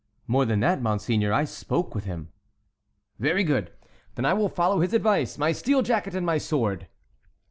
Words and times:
"More 0.25 0.45
than 0.45 0.61
that, 0.61 0.81
monseigneur; 0.81 1.31
I 1.31 1.43
spoke 1.43 1.93
with 1.93 2.05
him." 2.05 2.29
"Very 3.19 3.43
good; 3.43 3.69
then 4.15 4.25
I 4.25 4.33
will 4.33 4.49
follow 4.49 4.79
his 4.79 4.95
advice—my 4.95 5.51
steel 5.51 5.83
jacket 5.83 6.15
and 6.15 6.25
my 6.25 6.39
sword." 6.39 6.87